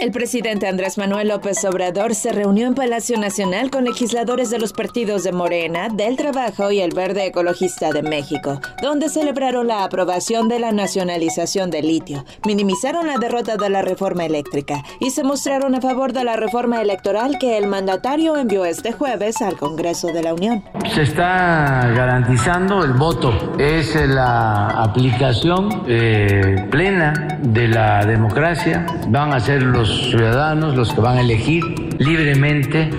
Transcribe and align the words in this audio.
El 0.00 0.12
presidente 0.12 0.66
Andrés 0.66 0.96
Manuel 0.96 1.28
López 1.28 1.62
Obrador 1.66 2.14
se 2.14 2.32
reunió 2.32 2.66
en 2.66 2.74
Palacio 2.74 3.18
Nacional 3.18 3.70
con 3.70 3.84
legisladores 3.84 4.48
de 4.48 4.58
los 4.58 4.72
partidos 4.72 5.24
de 5.24 5.32
Morena, 5.32 5.90
del 5.90 6.16
Trabajo 6.16 6.70
y 6.70 6.80
el 6.80 6.94
Verde 6.94 7.26
Ecologista 7.26 7.90
de 7.90 8.02
México, 8.02 8.62
donde 8.80 9.10
celebraron 9.10 9.66
la 9.66 9.84
aprobación 9.84 10.48
de 10.48 10.58
la 10.58 10.72
nacionalización 10.72 11.70
del 11.70 11.86
litio, 11.86 12.24
minimizaron 12.46 13.08
la 13.08 13.18
derrota 13.18 13.58
de 13.58 13.68
la 13.68 13.82
reforma 13.82 14.24
eléctrica 14.24 14.82
y 15.00 15.10
se 15.10 15.22
mostraron 15.22 15.74
a 15.74 15.82
favor 15.82 16.14
de 16.14 16.24
la 16.24 16.36
reforma 16.36 16.80
electoral 16.80 17.36
que 17.38 17.58
el 17.58 17.66
mandatario 17.66 18.38
envió 18.38 18.64
este 18.64 18.92
jueves 18.92 19.42
al 19.42 19.58
Congreso 19.58 20.08
de 20.08 20.22
la 20.22 20.32
Unión. 20.32 20.64
Se 20.94 21.02
está 21.02 21.92
garantizando 21.94 22.84
el 22.84 22.94
voto, 22.94 23.34
es 23.58 23.94
la 24.08 24.68
aplicación 24.82 25.82
eh, 25.86 26.66
plena 26.70 27.38
de 27.42 27.68
la 27.68 28.06
democracia, 28.06 28.86
van 29.08 29.34
a 29.34 29.40
ser 29.40 29.62
los 29.62 29.89
ciudadanos 30.10 30.76
los 30.76 30.92
que 30.92 31.00
van 31.00 31.18
a 31.18 31.20
elegir 31.20 31.64
libremente 31.98 32.90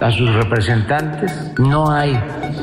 a 0.00 0.10
sus 0.10 0.32
representantes. 0.34 1.32
No 1.58 1.90
hay 1.90 2.18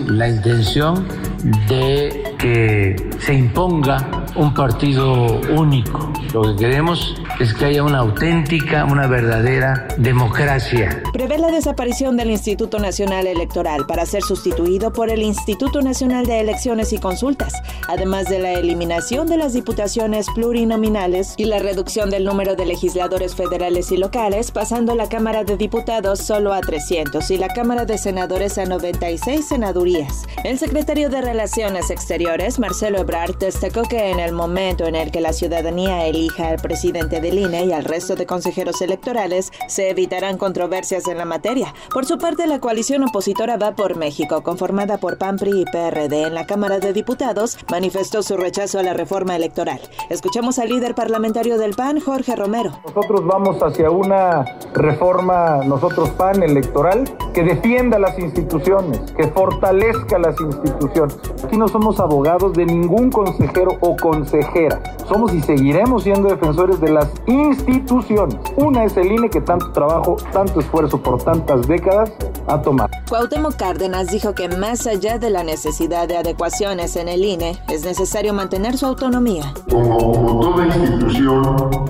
la 0.08 0.30
intención 0.30 1.08
de 1.44 2.36
que 2.38 2.96
se 3.20 3.34
imponga 3.34 4.26
un 4.36 4.54
partido 4.54 5.40
único. 5.56 6.12
Lo 6.34 6.44
que 6.44 6.56
queremos 6.56 7.16
es 7.40 7.54
que 7.54 7.66
haya 7.66 7.84
una 7.84 8.00
auténtica, 8.00 8.86
una 8.86 9.08
verdadera 9.08 9.88
democracia. 9.98 11.02
Prevé 11.12 11.38
la 11.38 11.52
desaparición 11.52 12.18
del 12.18 12.32
Instituto 12.32 12.80
Nacional 12.80 13.28
Electoral 13.28 13.86
para 13.88 14.06
ser 14.06 14.22
sustituido 14.22 14.94
por 14.94 15.10
el 15.10 15.22
Instituto 15.22 15.82
Nacional 15.82 16.26
de 16.26 16.40
Elecciones 16.40 16.94
y 16.94 17.00
Consultas, 17.00 17.54
además 17.88 18.30
de 18.30 18.40
la 18.40 18.54
eliminación 18.54 19.28
de 19.28 19.38
las 19.38 19.54
diputaciones 19.54 20.28
plurinominales 20.34 21.34
y 21.38 21.46
la 21.46 21.60
reducción 21.60 22.10
del 22.10 22.24
número 22.24 22.56
de 22.56 22.66
legisladores 22.66 23.36
federales 23.36 23.92
y 23.92 23.98
locales, 23.98 24.52
pasando 24.52 24.96
la 24.96 25.10
Cámara 25.10 25.44
de 25.44 25.58
Diputados 25.58 26.20
solo 26.20 26.54
a 26.54 26.62
300 26.62 27.30
y 27.32 27.38
la 27.38 27.50
Cámara 27.50 27.86
de 27.86 27.98
Senadores 27.98 28.58
a 28.58 28.66
96 28.66 29.48
senadurías. 29.48 30.26
El 30.44 30.58
secretario 30.58 31.10
de 31.10 31.22
Relaciones 31.32 31.90
Exteriores, 31.92 32.60
Marcelo 32.60 33.00
Ebrard, 33.00 33.38
destacó 33.38 33.84
que 33.84 34.12
en 34.12 34.20
el 34.20 34.34
momento 34.34 34.86
en 34.86 34.96
el 34.96 35.12
que 35.12 35.22
la 35.22 35.32
ciudadanía 35.32 36.06
elija 36.06 36.50
al 36.50 36.58
presidente 36.58 37.22
del 37.22 37.40
INE 37.40 37.64
y 37.64 37.72
al 37.72 37.86
resto 37.86 38.18
de 38.18 38.26
consejeros 38.26 38.82
electorales, 38.82 39.50
se 39.70 39.90
evitarán 39.90 40.38
controversias 40.38 41.08
en 41.08 41.18
la 41.18 41.24
materia. 41.24 41.74
Por 41.90 42.06
su 42.06 42.18
parte, 42.18 42.48
la 42.48 42.60
coalición 42.60 43.04
opositora 43.04 43.56
Va 43.56 43.76
por 43.76 43.96
México, 43.96 44.44
conformada 44.44 44.98
por 44.98 45.18
PAN, 45.18 45.38
PRI 45.38 45.62
y 45.62 45.66
PRD 45.72 46.24
en 46.24 46.36
la 46.36 46.46
Cámara 46.46 46.80
de 46.80 46.92
Diputados, 46.92 47.58
manifestó 47.70 48.24
su 48.24 48.36
rechazo 48.36 48.80
a 48.80 48.84
la 48.84 48.94
reforma 48.94 49.34
electoral. 49.38 49.80
Escuchamos 50.10 50.60
al 50.60 50.68
líder 50.68 50.96
parlamentario 50.96 51.58
del 51.58 51.76
PAN, 51.76 52.02
Jorge 52.02 52.36
Romero. 52.36 52.78
Nosotros 52.84 53.26
vamos 53.26 53.56
hacia 53.64 53.90
una 53.90 54.44
reforma, 54.74 55.62
nosotros 55.64 56.10
PAN 56.10 56.44
electoral, 56.44 57.06
que 57.34 57.44
defienda 57.44 58.00
las 58.00 58.18
instituciones, 58.20 59.00
que 59.12 59.28
fortalezca 59.30 60.20
las 60.20 60.40
instituciones. 60.40 61.18
Aquí 61.44 61.58
no 61.58 61.68
somos 61.68 62.00
abogados 62.00 62.54
de 62.54 62.66
ningún 62.66 63.10
consejero 63.10 63.78
o 63.82 63.96
consejera. 63.96 64.82
Somos 65.08 65.34
y 65.34 65.42
seguiremos 65.42 66.04
siendo 66.04 66.30
defensores 66.30 66.80
de 66.80 66.92
las 66.92 67.10
instituciones. 67.28 68.36
Una 68.58 68.84
es 68.86 68.96
el 68.98 69.12
INE 69.12 69.30
que 69.30 69.42
tanto 69.42 69.72
trabajo, 69.72 70.18
tanto 70.32 70.60
esfuerzo 70.60 71.02
por 71.02 71.22
tantas 71.24 71.68
décadas 71.68 72.12
ha 72.48 72.62
tomado. 72.62 72.90
Cuauhtémoc 73.10 73.56
Cárdenas 73.56 74.08
dijo 74.08 74.34
que 74.34 74.50
más 74.50 74.88
allá 74.88 75.18
de 75.18 75.30
la 75.30 75.44
necesidad 75.44 76.08
de 76.08 76.18
adecuaciones 76.18 76.96
en 76.96 77.08
el 77.08 77.24
INE, 77.24 77.58
es 77.70 77.84
necesario 77.84 78.34
mantener 78.34 78.78
su 78.78 78.86
autonomía. 78.86 79.54
Como, 79.70 80.40
toda 80.40 80.66
institución, 80.68 81.86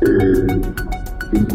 eh, 0.00 1.01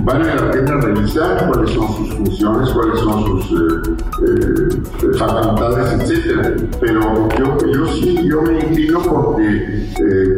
vale 0.03 0.36
la 0.36 0.52
pena 0.52 0.81
revisar 0.81 1.48
cuáles 1.48 1.71
son 1.71 1.88
sus 1.95 2.14
funciones, 2.15 2.70
cuáles 2.71 2.99
son 2.99 3.23
sus 3.23 3.52
eh, 3.52 3.98
eh, 4.23 5.17
facultades, 5.17 6.10
etc. 6.10 6.67
Pero 6.80 7.30
yo, 7.38 7.58
yo 7.71 7.87
sí, 7.87 8.27
yo 8.27 8.42
me 8.42 8.60
inclino 8.60 8.99
porque 9.02 9.87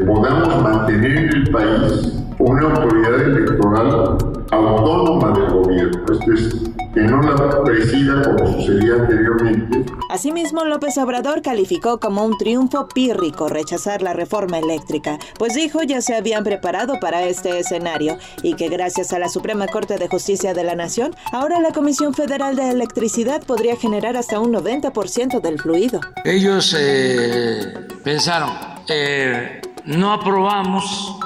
podamos 0.06 0.62
mantener 0.62 1.18
en 1.18 1.30
el 1.30 1.50
país 1.52 2.14
una 2.40 2.62
autoridad 2.62 3.22
electoral 3.22 4.18
autónoma 4.52 5.32
del 5.32 5.52
gobierno. 5.52 6.02
Esto 6.12 6.34
es 6.34 6.72
que 6.94 7.02
no 7.02 7.22
la 7.22 7.64
presida 7.64 8.22
como 8.24 8.54
sucedía 8.54 8.96
anteriormente. 8.96 9.86
Asimismo, 10.10 10.66
López 10.66 10.98
Obrador 10.98 11.44
calificó 11.44 12.00
como 12.00 12.26
un 12.26 12.36
triunfo 12.40 12.88
pírrico 12.88 13.48
rechazar 13.48 14.02
la 14.02 14.14
reforma 14.14 14.58
eléctrica, 14.58 15.20
pues 15.38 15.54
dijo 15.54 15.84
ya 15.84 16.02
se 16.02 16.16
habían 16.16 16.44
preparado 16.44 17.00
para 17.00 17.24
este 17.26 17.60
escenario 17.60 18.18
y 18.42 18.56
que 18.56 18.70
gracias 18.70 19.14
a 19.14 19.20
la 19.20 19.30
Suprema 19.30 19.68
Corte 19.68 19.98
de 19.98 20.08
Justicia 20.08 20.56
de 20.56 20.64
la 20.64 20.74
Nación, 20.74 21.16
ahora 21.32 21.60
la 21.60 21.72
Comisión 21.74 22.16
Federal 22.16 22.56
de 22.56 22.72
Electricidad 22.72 23.44
podría 23.44 23.76
generar 23.76 24.18
hasta 24.18 24.40
un 24.40 24.52
90% 24.52 25.42
del 25.42 25.60
fluido. 25.62 26.02
Ellos 26.26 26.76
eh, 26.78 27.72
pensaron, 28.04 28.50
eh, 28.88 29.62
no 29.86 30.12
aprobamos 30.12 31.20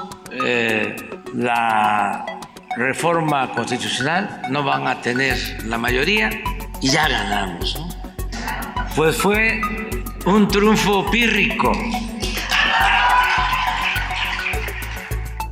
eh, 0.44 0.94
la 1.34 2.26
reforma 2.76 3.50
constitucional, 3.54 4.42
no 4.50 4.62
van 4.62 4.86
a 4.86 5.00
tener 5.00 5.38
la 5.64 5.78
mayoría 5.78 6.28
y 6.82 6.90
ya 6.90 7.08
ganamos. 7.08 7.93
Pues 8.96 9.16
fue 9.16 9.60
un 10.24 10.46
triunfo 10.46 11.10
pírrico. 11.10 11.72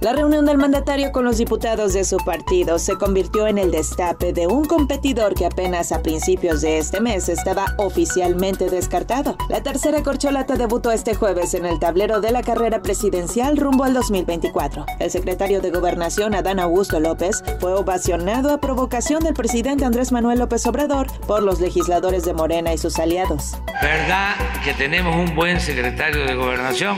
La 0.02 0.12
reunión 0.12 0.44
del 0.44 0.58
mandatario 0.58 1.12
con 1.12 1.24
los 1.24 1.38
diputados 1.38 1.92
de 1.92 2.02
su 2.02 2.16
partido 2.16 2.80
se 2.80 2.96
convirtió 2.96 3.46
en 3.46 3.56
el 3.56 3.70
destape 3.70 4.32
de 4.32 4.48
un 4.48 4.64
competidor 4.64 5.34
que 5.34 5.46
apenas 5.46 5.92
a 5.92 6.02
principios 6.02 6.60
de 6.60 6.78
este 6.78 7.00
mes 7.00 7.28
estaba 7.28 7.66
oficialmente 7.76 8.68
descartado. 8.68 9.36
La 9.48 9.62
tercera 9.62 10.02
corcholata 10.02 10.56
debutó 10.56 10.90
este 10.90 11.14
jueves 11.14 11.54
en 11.54 11.66
el 11.66 11.78
tablero 11.78 12.20
de 12.20 12.32
la 12.32 12.42
carrera 12.42 12.82
presidencial 12.82 13.56
rumbo 13.56 13.84
al 13.84 13.94
2024. 13.94 14.86
El 14.98 15.08
secretario 15.08 15.60
de 15.60 15.70
Gobernación, 15.70 16.34
Adán 16.34 16.58
Augusto 16.58 16.98
López, 16.98 17.44
fue 17.60 17.72
ovacionado 17.72 18.52
a 18.52 18.58
provocación 18.58 19.22
del 19.22 19.34
presidente 19.34 19.84
Andrés 19.84 20.10
Manuel 20.10 20.40
López 20.40 20.66
Obrador 20.66 21.06
por 21.28 21.44
los 21.44 21.60
legisladores 21.60 22.24
de 22.24 22.34
Morena 22.34 22.74
y 22.74 22.78
sus 22.78 22.98
aliados. 22.98 23.52
¿Verdad 23.80 24.34
que 24.64 24.74
tenemos 24.74 25.14
un 25.14 25.36
buen 25.36 25.60
secretario 25.60 26.26
de 26.26 26.34
Gobernación? 26.34 26.96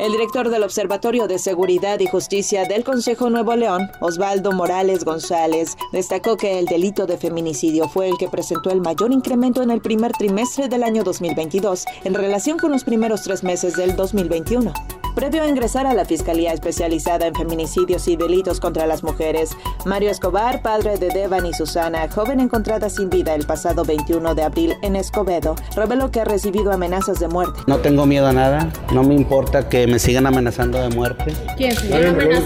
El 0.00 0.10
director 0.10 0.50
del 0.50 0.64
Observatorio 0.64 1.28
de 1.28 1.38
Seguridad 1.38 2.00
y 2.00 2.06
Justicia 2.06 2.64
del 2.64 2.82
Consejo 2.82 3.30
Nuevo 3.30 3.54
León, 3.54 3.88
Osvaldo 4.00 4.50
Morales 4.50 5.04
González, 5.04 5.76
destacó 5.92 6.36
que 6.36 6.58
el 6.58 6.66
delito 6.66 7.06
de 7.06 7.16
feminicidio 7.16 7.88
fue 7.88 8.08
el 8.08 8.18
que 8.18 8.28
presentó 8.28 8.70
el 8.70 8.80
mayor 8.80 9.12
incremento 9.12 9.62
en 9.62 9.70
el 9.70 9.80
primer 9.80 10.10
trimestre 10.10 10.68
del 10.68 10.82
año 10.82 11.04
2022 11.04 11.84
en 12.02 12.14
relación 12.14 12.58
con 12.58 12.72
los 12.72 12.82
primeros 12.82 13.22
tres 13.22 13.44
meses 13.44 13.76
del 13.76 13.94
2021. 13.94 14.72
Previo 15.14 15.44
a 15.44 15.48
ingresar 15.48 15.86
a 15.86 15.94
la 15.94 16.04
Fiscalía 16.04 16.52
Especializada 16.52 17.28
en 17.28 17.34
Feminicidios 17.36 18.08
y 18.08 18.16
Delitos 18.16 18.58
contra 18.58 18.84
las 18.86 19.04
Mujeres, 19.04 19.50
Mario 19.84 20.10
Escobar, 20.10 20.60
padre 20.60 20.98
de 20.98 21.08
Devan 21.08 21.46
y 21.46 21.54
Susana, 21.54 22.08
joven 22.10 22.40
encontrada 22.40 22.90
sin 22.90 23.10
vida 23.10 23.34
el 23.36 23.46
pasado 23.46 23.84
21 23.84 24.34
de 24.34 24.42
abril 24.42 24.74
en 24.82 24.96
Escobedo, 24.96 25.54
reveló 25.76 26.10
que 26.10 26.20
ha 26.20 26.24
recibido 26.24 26.72
amenazas 26.72 27.20
de 27.20 27.28
muerte. 27.28 27.60
No 27.68 27.78
tengo 27.78 28.06
miedo 28.06 28.26
a 28.26 28.32
nada, 28.32 28.72
no 28.92 29.04
me 29.04 29.14
importa 29.14 29.68
que 29.68 29.86
me 29.86 30.00
sigan 30.00 30.26
amenazando 30.26 30.82
de 30.82 30.88
muerte. 30.88 31.32
¿Quién? 31.56 31.76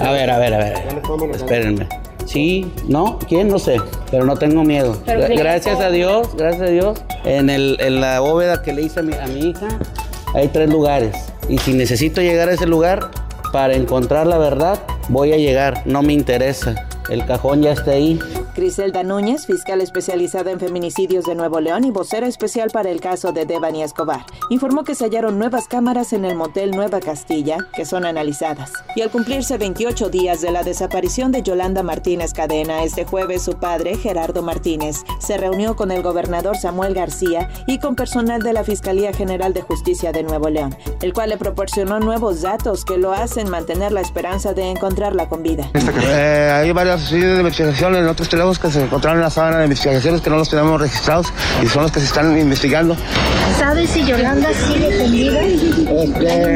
A 0.03 0.11
ver, 0.13 0.31
a 0.31 0.39
ver, 0.39 0.55
a 0.55 0.59
ver. 0.59 1.03
Espérenme. 1.35 1.89
Sí, 2.27 2.71
no, 2.87 3.19
quién 3.27 3.49
no 3.49 3.59
sé, 3.59 3.79
pero 4.11 4.27
no 4.27 4.37
tengo 4.37 4.63
miedo. 4.63 4.95
Gracias 5.07 5.81
a 5.81 5.89
Dios, 5.89 6.29
gracias 6.37 6.69
a 6.69 6.71
Dios. 6.71 7.03
En, 7.25 7.49
el, 7.49 7.79
en 7.81 8.03
la 8.03 8.21
bóveda 8.21 8.61
que 8.61 8.75
le 8.75 8.83
hice 8.83 9.01
a 9.01 9.03
mi, 9.03 9.15
a 9.15 9.27
mi 9.27 9.41
hija 9.49 9.69
hay 10.35 10.49
tres 10.49 10.69
lugares. 10.69 11.28
Y 11.49 11.59
si 11.59 11.73
necesito 11.73 12.21
llegar 12.21 12.49
a 12.49 12.53
ese 12.53 12.67
lugar 12.67 13.11
para 13.53 13.75
encontrar 13.75 14.27
la 14.27 14.39
verdad, 14.39 14.79
voy 15.09 15.33
a 15.33 15.37
llegar. 15.37 15.83
No 15.87 16.03
me 16.03 16.13
interesa. 16.13 16.75
El 17.09 17.25
cajón 17.25 17.63
ya 17.63 17.73
está 17.73 17.93
ahí. 17.93 18.19
Griselda 18.59 19.05
Núñez, 19.05 19.47
fiscal 19.47 19.81
especializada 19.81 20.51
en 20.51 20.59
feminicidios 20.59 21.25
de 21.27 21.37
Nuevo 21.37 21.61
León 21.61 21.85
y 21.85 21.93
vocera 21.93 22.27
especial 22.27 22.71
para 22.73 22.91
el 22.91 23.01
caso 23.01 23.31
de 23.31 23.47
Devani 23.47 23.85
Escobar, 23.85 24.27
informó 24.51 24.83
que 24.83 24.97
se 24.97 25.05
hallaron 25.05 25.39
nuevas 25.39 25.69
cámaras 25.69 26.13
en 26.13 26.25
el 26.25 26.35
motel 26.35 26.73
Nueva 26.73 26.99
Castilla 26.99 27.59
que 27.73 27.85
son 27.85 28.05
analizadas. 28.05 28.73
Y 28.97 29.03
al 29.03 29.11
cumplirse 29.11 29.59
28 29.59 30.09
días 30.11 30.41
de 30.41 30.51
la 30.51 30.65
desaparición 30.65 31.31
de 31.31 31.43
Yolanda 31.43 31.85
Martínez 31.85 32.33
Cadena, 32.33 32.83
este 32.83 33.05
jueves 33.05 33.43
su 33.43 33.53
padre, 33.53 33.97
Gerardo 33.97 34.43
Martínez, 34.43 35.05
se 35.21 35.39
reunió 35.39 35.77
con 35.77 35.93
el 35.93 36.03
gobernador 36.03 36.57
Samuel 36.57 36.95
García 36.95 37.49
y 37.69 37.79
con 37.79 37.95
personal 37.95 38.43
de 38.43 38.55
la 38.55 38.65
Fiscalía 38.65 39.13
General 39.13 39.55
de 39.55 39.63
Justicia 39.63 40.11
de 40.11 40.25
Nuevo 40.25 40.49
León, 40.49 40.77
el 41.01 41.13
cual 41.13 41.29
le 41.29 41.37
proporcionó 41.37 42.01
nuevos 42.01 42.43
datos 42.43 42.85
que 42.85 42.99
lo 42.99 43.13
hacen 43.13 43.51
mantener 43.51 43.93
la 43.93 44.01
esperanza 44.01 44.53
de 44.53 44.69
encontrarla 44.69 45.29
con 45.29 45.45
vida. 45.45 45.71
Eh, 46.11 46.51
hay 46.53 46.73
varias 46.73 47.09
de 47.11 47.37
investigación 47.37 47.95
en 47.95 48.07
otros 48.07 48.29
que 48.57 48.71
se 48.71 48.83
encontraron 48.83 49.19
en 49.19 49.25
la 49.25 49.31
sábana 49.31 49.59
de 49.59 49.65
investigaciones 49.65 50.21
que 50.21 50.31
no 50.31 50.37
los 50.37 50.49
tenemos 50.49 50.81
registrados 50.81 51.33
y 51.63 51.67
son 51.67 51.83
los 51.83 51.93
que 51.93 52.01
se 52.01 52.07
están 52.07 52.39
investigando. 52.39 52.97
¿Sabes 53.59 53.91
si 53.91 54.05
Yolanda 54.05 54.49
sigue 54.55 54.99
con 54.99 55.11
vida? 55.11 55.41
Este, 55.43 56.55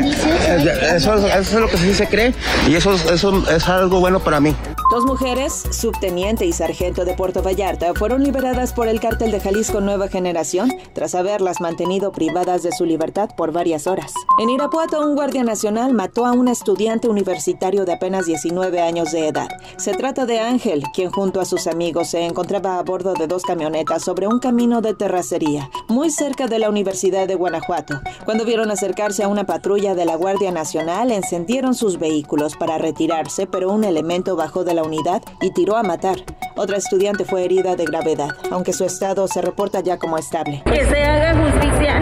eso, 0.97 1.17
eso, 1.17 1.39
es 1.39 1.53
lo 1.55 1.69
que 1.69 1.77
sí 1.77 1.93
se 1.93 2.07
cree 2.07 2.35
y 2.69 2.77
eso, 2.77 2.95
eso 3.13 3.45
es 3.51 3.69
algo 3.69 4.01
bueno 4.01 4.21
para 4.21 4.41
mí. 4.41 4.55
Dos 4.93 5.07
mujeres, 5.07 5.55
subteniente 5.71 6.45
y 6.45 6.53
sargento 6.53 7.07
de 7.07 7.15
Puerto 7.15 7.43
Vallarta, 7.43 7.95
fueron 7.95 8.23
liberadas 8.23 8.75
por 8.75 8.89
el 8.89 9.01
cártel 9.01 9.33
de 9.33 9.41
Jalisco 9.41 9.81
Nueva 9.81 10.09
Generación 10.09 10.71
tras 10.93 11.15
haberlas 11.15 11.63
mantenido 11.63 12.13
privadas 12.13 12.63
de 12.63 12.73
su 12.73 12.85
libertad 12.85 13.31
por 13.35 13.53
varias 13.53 13.87
horas. 13.87 14.13
En 14.39 14.51
Irapuato, 14.51 15.01
un 15.01 15.15
guardia 15.15 15.45
nacional 15.45 15.95
mató 15.95 16.27
a 16.27 16.33
un 16.33 16.47
estudiante 16.47 17.09
universitario 17.09 17.87
de 17.87 17.93
apenas 17.95 18.27
19 18.27 18.83
años 18.83 19.13
de 19.13 19.29
edad. 19.29 19.49
Se 19.79 19.95
trata 19.95 20.27
de 20.27 20.41
Ángel, 20.41 20.83
quien 20.93 21.11
junto 21.11 21.41
a 21.41 21.47
sus 21.47 21.69
amigos 21.69 22.09
se 22.09 22.27
encontraba 22.27 22.79
a 22.79 22.83
bordo 22.83 23.15
de 23.15 23.27
dos 23.27 23.45
camionetas 23.45 24.05
sobre 24.05 24.27
un 24.27 24.41
camino 24.41 24.83
de 24.83 24.93
terracería, 24.93 25.71
muy 25.89 26.11
cerca 26.11 26.49
de 26.49 26.59
la 26.59 26.69
Universidad 26.69 27.27
de 27.27 27.35
Guanajuato. 27.35 27.99
Cuando 28.27 28.45
vieron 28.45 28.71
acercarse 28.71 29.23
a 29.23 29.29
una 29.29 29.45
patrulla 29.45 29.95
de 29.95 30.05
la 30.05 30.17
Guardia 30.17 30.53
Nacional, 30.53 31.13
encendieron 31.13 31.75
sus 31.75 31.99
vehículos 31.99 32.57
para 32.57 32.77
retirarse, 32.77 33.47
pero 33.47 33.73
un 33.73 33.85
elemento 33.85 34.37
bajó 34.37 34.65
de 34.65 34.75
la 34.75 34.82
unidad 34.83 35.23
y 35.41 35.51
tiró 35.53 35.77
a 35.77 35.83
matar. 35.83 36.19
Otra 36.57 36.77
estudiante 36.77 37.25
fue 37.25 37.45
herida 37.45 37.77
de 37.77 37.85
gravedad, 37.85 38.31
aunque 38.51 38.73
su 38.73 38.85
estado 38.85 39.27
se 39.27 39.41
reporta 39.41 39.81
ya 39.81 39.99
como 39.99 40.19
estable. 40.19 40.63
Que 40.67 40.85
se 40.85 41.03
haga 41.03 41.35
justicia. 41.43 42.01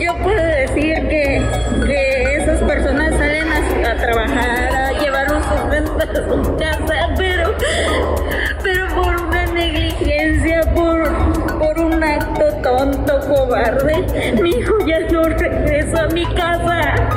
Yo 0.00 0.16
puedo 0.22 0.42
decir 0.42 0.94
que, 1.08 1.42
que 1.86 2.36
esas 2.36 2.60
personas 2.60 3.10
salen 3.18 3.52
a, 3.84 3.96
trabajar, 3.96 4.74
a 4.74 4.92
llevar 5.00 5.32
un 5.34 5.42
sustento 5.42 5.98
a 5.98 6.44
su 6.44 6.56
casa, 6.56 7.14
pero, 7.16 7.54
pero 8.62 8.88
por 8.94 9.20
una 9.20 9.46
negligencia, 9.46 10.62
por, 10.74 11.58
por 11.58 11.78
un 11.78 12.02
acto 12.02 12.44
tonto, 12.62 13.20
cobarde, 13.28 14.34
mi 14.40 14.50
hijo 14.50 14.74
ya 14.86 15.00
no 15.10 15.24
regresa 15.24 16.04
a 16.04 16.08
mi 16.08 16.24
casa. 16.34 17.10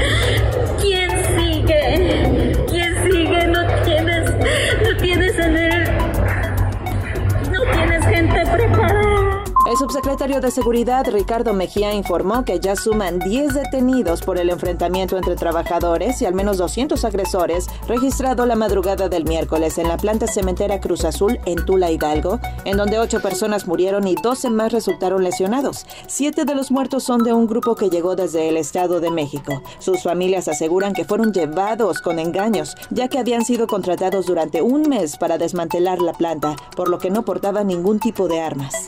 Subsecretario 9.83 10.39
de 10.39 10.50
Seguridad, 10.50 11.06
Ricardo 11.12 11.53
Mejía, 11.53 11.94
informó 11.94 12.45
que 12.45 12.62
ya 12.62 12.77
suman 12.77 13.19
10 13.19 13.53
detenidos 13.53 14.21
por 14.21 14.38
el 14.38 14.50
enfrentamiento 14.50 15.18
entre 15.18 15.35
trabajadores 15.35 16.21
y 16.21 16.25
al 16.25 16.33
menos 16.33 16.57
200 16.57 17.03
agresores 17.03 17.68
registrado 17.85 18.45
la 18.45 18.56
madrugada 18.56 19.09
del 19.09 19.25
miércoles 19.25 19.77
en 19.77 19.89
la 19.89 19.97
planta 19.97 20.25
cementera 20.25 20.80
Cruz 20.80 21.03
Azul 21.03 21.38
en 21.45 21.65
Tula 21.65 21.91
Hidalgo, 21.91 22.39
en 22.63 22.77
donde 22.77 22.97
8 22.97 23.21
personas 23.21 23.68
murieron 23.68 24.07
y 24.07 24.15
12 24.15 24.51
más 24.51 24.71
resultaron 24.71 25.21
lesionados. 25.21 25.86
Siete 26.07 26.45
de 26.45 26.56
los 26.56 26.71
muertos 26.71 27.03
son 27.03 27.21
de 27.21 27.33
un 27.33 27.45
grupo 27.45 27.75
que 27.75 27.89
llegó 27.89 28.15
desde 28.15 28.47
el 28.47 28.56
Estado 28.56 29.01
de 29.01 29.12
México. 29.12 29.62
Sus 29.79 30.01
familias 30.01 30.47
aseguran 30.47 30.94
que 30.94 31.03
fueron 31.03 31.33
llevados 31.33 32.00
con 32.00 32.19
engaños, 32.19 32.77
ya 32.89 33.09
que 33.09 33.19
habían 33.19 33.44
sido 33.44 33.68
contratados 33.68 34.27
durante 34.27 34.62
un 34.62 34.83
mes 34.83 35.18
para 35.18 35.38
desmantelar 35.38 36.00
la 36.00 36.13
planta, 36.13 36.56
por 36.74 36.88
lo 36.88 37.00
que 37.00 37.09
no 37.09 37.25
portaban 37.25 37.68
ningún 37.68 38.00
tipo 38.00 38.29
de 38.29 38.39
armas. 38.39 38.88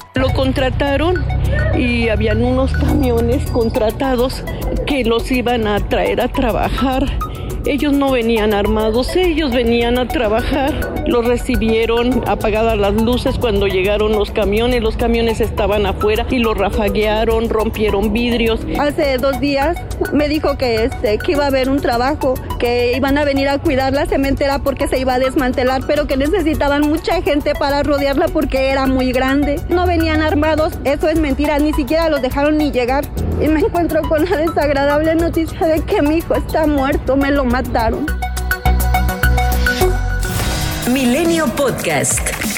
Y 1.77 2.09
habían 2.09 2.43
unos 2.43 2.71
camiones 2.73 3.49
contratados 3.51 4.43
que 4.85 5.03
los 5.03 5.31
iban 5.31 5.67
a 5.67 5.79
traer 5.79 6.21
a 6.21 6.27
trabajar. 6.27 7.05
Ellos 7.65 7.93
no 7.93 8.11
venían 8.11 8.53
armados, 8.53 9.15
ellos 9.15 9.51
venían 9.51 9.97
a 9.97 10.07
trabajar. 10.07 10.93
Los 11.07 11.25
recibieron 11.25 12.23
apagadas 12.27 12.77
las 12.77 12.93
luces 13.01 13.39
cuando 13.39 13.65
llegaron 13.65 14.11
los 14.11 14.29
camiones. 14.29 14.83
Los 14.83 14.97
camiones 14.97 15.41
estaban 15.41 15.87
afuera 15.87 16.27
y 16.29 16.37
los 16.37 16.55
rafaguearon, 16.55 17.49
rompieron 17.49 18.13
vidrios. 18.13 18.59
Hace 18.79 19.17
dos 19.17 19.39
días 19.39 19.77
me 20.13 20.29
dijo 20.29 20.59
que, 20.59 20.85
este, 20.85 21.17
que 21.17 21.31
iba 21.31 21.45
a 21.45 21.47
haber 21.47 21.69
un 21.69 21.79
trabajo, 21.79 22.35
que 22.59 22.93
iban 22.95 23.17
a 23.17 23.25
venir 23.25 23.49
a 23.49 23.57
cuidar 23.57 23.93
la 23.93 24.05
cementera 24.05 24.59
porque 24.59 24.87
se 24.87 24.99
iba 24.99 25.15
a 25.15 25.19
desmantelar, 25.19 25.81
pero 25.87 26.05
que 26.05 26.17
necesitaban 26.17 26.87
mucha 26.87 27.23
gente 27.23 27.53
para 27.55 27.81
rodearla 27.81 28.27
porque 28.27 28.69
era 28.69 28.85
muy 28.85 29.11
grande. 29.11 29.59
No 29.69 29.87
venían 29.87 30.21
armados, 30.21 30.73
eso 30.83 31.09
es 31.09 31.19
mentira, 31.19 31.57
ni 31.57 31.73
siquiera 31.73 32.09
los 32.09 32.21
dejaron 32.21 32.59
ni 32.59 32.71
llegar. 32.71 33.05
Y 33.41 33.47
me 33.47 33.59
encuentro 33.59 34.01
con 34.03 34.23
la 34.23 34.37
desagradable 34.37 35.15
noticia 35.15 35.67
de 35.67 35.81
que 35.81 36.01
mi 36.01 36.17
hijo 36.17 36.35
está 36.35 36.67
muerto, 36.67 37.17
me 37.17 37.31
lo 37.31 37.43
mataron. 37.55 38.05
Milenio 40.91 41.47
Podcast. 41.55 42.54